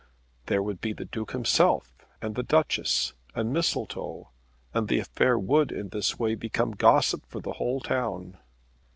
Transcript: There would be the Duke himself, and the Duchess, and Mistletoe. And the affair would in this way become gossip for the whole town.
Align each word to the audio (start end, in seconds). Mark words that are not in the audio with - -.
There 0.47 0.63
would 0.63 0.81
be 0.81 0.93
the 0.93 1.05
Duke 1.05 1.29
himself, 1.33 1.93
and 2.23 2.33
the 2.33 2.41
Duchess, 2.41 3.13
and 3.35 3.53
Mistletoe. 3.53 4.31
And 4.73 4.87
the 4.87 4.97
affair 4.97 5.37
would 5.37 5.71
in 5.71 5.89
this 5.89 6.17
way 6.17 6.33
become 6.33 6.71
gossip 6.71 7.23
for 7.27 7.39
the 7.39 7.53
whole 7.53 7.81
town. 7.81 8.39